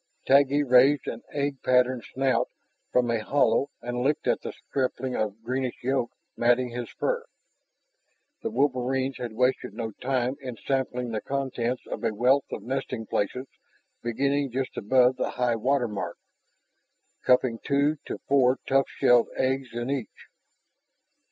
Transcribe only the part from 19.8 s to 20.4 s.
each.